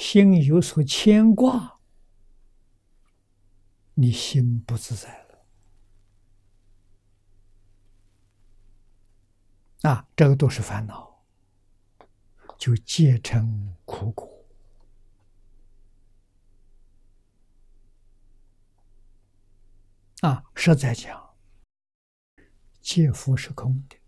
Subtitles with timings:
[0.00, 1.78] 心有所牵挂，
[3.92, 5.44] 你心不自在了。
[9.82, 11.22] 啊，这个都是烦恼，
[12.56, 14.26] 就结成苦果。
[20.22, 21.36] 啊，实在讲，
[22.80, 23.99] 借福是空的。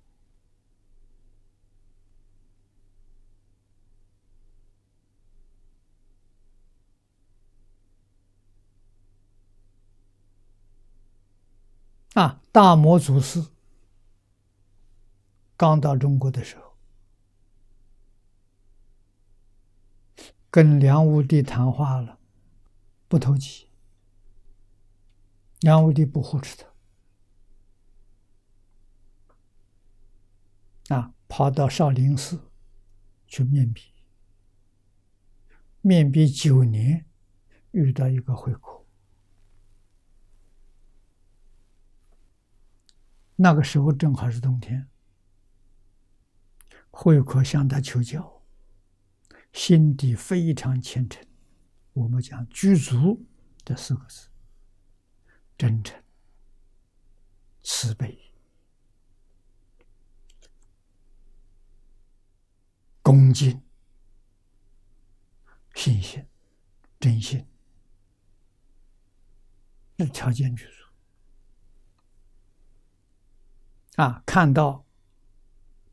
[12.15, 13.47] 啊，大摩祖师
[15.57, 16.77] 刚到中国的时候，
[20.51, 22.19] 跟梁武帝谈话了，
[23.09, 23.69] 不投机。
[25.61, 26.57] 梁武帝不护持
[30.87, 32.51] 他，啊，跑到少林寺
[33.27, 33.95] 去面壁，
[35.81, 37.07] 面壁九年，
[37.71, 38.82] 遇到一个慧可。
[43.43, 44.89] 那个时候正好是冬天，
[46.93, 48.41] 慧可向他求教，
[49.53, 51.27] 心底非常虔诚，
[51.93, 53.27] 我们讲具足
[53.65, 54.29] 这四个字。
[55.59, 56.01] 真诚、
[57.65, 58.33] 慈悲、
[63.03, 63.61] 恭敬、
[65.75, 66.25] 信心、
[67.01, 67.45] 真心，
[69.97, 70.82] 这条件具足。
[73.97, 74.87] 啊，看到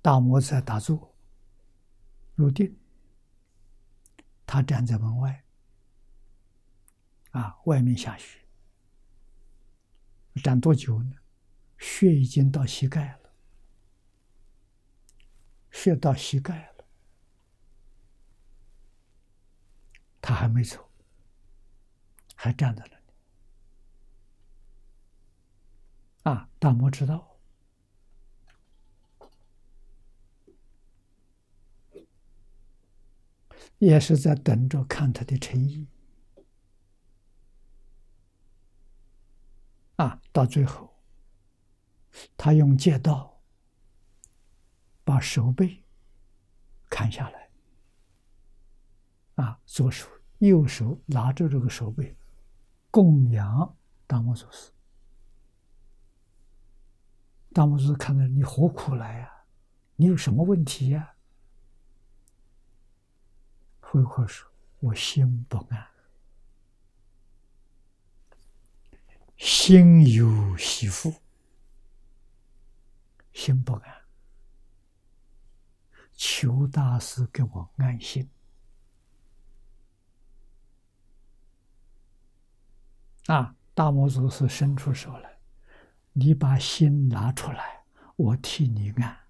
[0.01, 1.15] 大摩在打坐
[2.35, 2.77] 入定，
[4.45, 5.43] 他站在门外，
[7.31, 8.39] 啊，外面下雪。
[10.41, 11.15] 站多久呢？
[11.77, 13.33] 血已经到膝盖了，
[15.71, 16.85] 血到膝盖了，
[20.21, 20.89] 他还没走，
[22.35, 23.03] 还站在那里。
[26.23, 27.28] 啊，大摩知道，
[33.79, 35.87] 也是在等着看他的诚意。
[39.95, 40.93] 啊，到最后，
[42.37, 43.41] 他用剑刀
[45.03, 45.83] 把手背
[46.89, 47.49] 砍下来。
[49.35, 50.07] 啊，左手、
[50.37, 52.15] 右手拿着这个手背，
[52.91, 53.75] 供养
[54.05, 54.71] 大摩祖师。
[57.51, 59.31] 大摩祖师看到你何苦来呀？
[59.95, 61.15] 你有什么问题呀？
[63.91, 65.87] 慧可说：“我心不安。”
[69.35, 71.13] 心有喜福，
[73.33, 74.01] 心不安，
[76.13, 78.29] 求大师给我安心。
[83.27, 83.55] 啊！
[83.73, 85.39] 大魔祖师伸出手来，
[86.11, 87.85] 你把心拿出来，
[88.17, 89.28] 我替你安。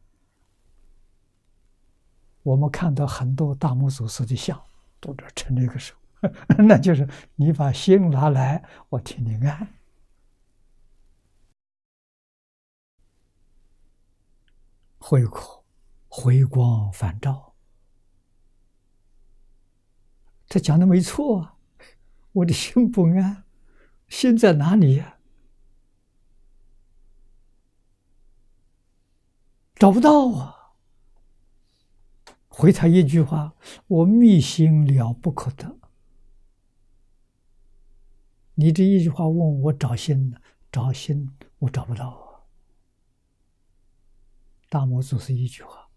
[2.49, 4.59] 我们看到很多大魔祖师的像，
[4.99, 5.93] 都这撑着一个手，
[6.57, 9.75] 那就是你把心拿来，我替你安。
[14.97, 15.63] 慧可
[16.07, 17.53] 回光返照，
[20.47, 21.55] 他讲的没错啊！
[22.31, 23.43] 我的心不安，
[24.07, 25.19] 心在哪里呀？
[29.75, 30.55] 找不到啊！
[32.59, 33.55] 回他一句话
[33.87, 35.77] ：“我密心了不可得。”
[38.55, 40.37] 你这一句话问我找心呢？
[40.69, 42.45] 找心我找不到。
[44.67, 45.87] 大摩祖师一句话：“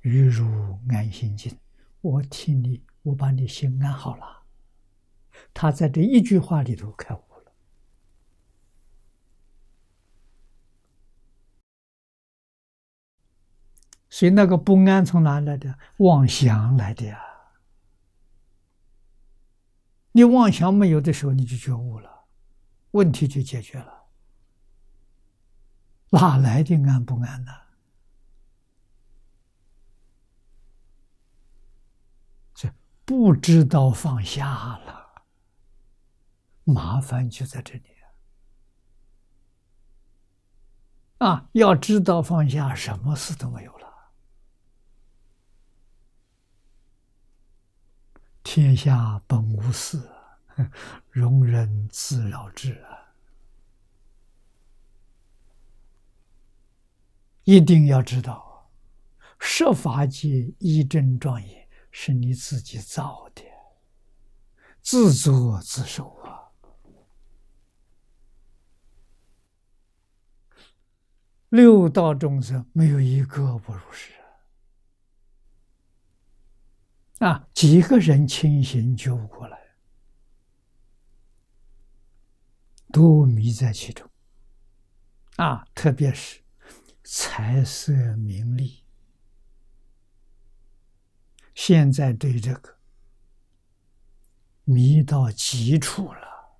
[0.00, 1.54] 欲如安心经。”
[2.00, 4.44] 我替你，我把你心安好了。
[5.52, 7.52] 他在这一句话里头开悟了。
[14.16, 15.78] 所以那个不安从哪来的？
[15.98, 17.22] 妄想来的呀！
[20.12, 22.24] 你妄想没有的时候，你就觉悟了，
[22.92, 24.06] 问题就解决了。
[26.08, 27.52] 哪来的安不安呢？
[32.54, 32.72] 这
[33.04, 35.24] 不知道放下了，
[36.64, 37.84] 麻烦就在这里
[41.18, 41.50] 啊！
[41.52, 43.84] 要知道放下，什么事都没有了。
[48.46, 50.00] 天下本无事，
[51.10, 52.80] 容人自扰之！
[57.42, 58.70] 一定要知道，
[59.40, 61.68] 设法界一真庄严。
[61.90, 63.42] 是你自己造的，
[64.80, 66.52] 自作自受啊！
[71.48, 74.12] 六道众生没有一个不如是
[77.18, 77.48] 啊！
[77.54, 79.58] 几个人清醒救过来，
[82.92, 84.08] 都迷在其中
[85.36, 85.66] 啊！
[85.74, 86.42] 特别是
[87.04, 88.84] 财色名利，
[91.54, 92.76] 现在对这个。
[94.68, 96.58] 迷到极处了，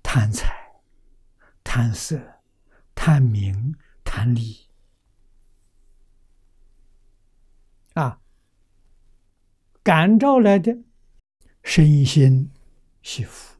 [0.00, 0.80] 贪财、
[1.64, 2.33] 贪色、
[3.06, 4.66] 贪名、贪利
[7.92, 8.18] 啊！
[9.82, 10.78] 感召来的
[11.62, 12.50] 身心
[13.02, 13.58] 幸福，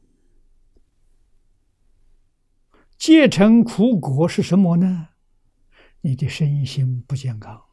[2.97, 5.09] 结成苦果是什么呢？
[6.01, 7.65] 你的身心不健康，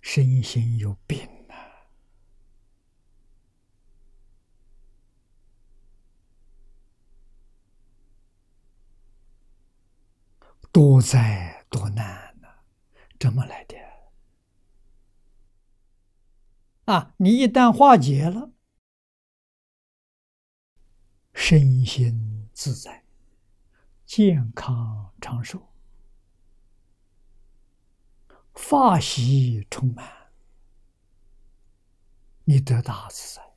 [0.00, 1.18] 身心有病
[1.48, 1.54] 呐，
[10.72, 12.48] 多灾多难呐，
[13.18, 13.76] 这么来的？
[16.84, 18.52] 啊，你一旦化解了，
[21.32, 23.04] 身心自在。
[24.06, 25.72] 健康长寿，
[28.54, 30.32] 法喜充满，
[32.42, 33.49] 你得大自在。